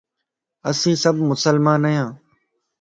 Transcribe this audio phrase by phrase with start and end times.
[0.69, 2.09] اسين سڀ مسلمان ايان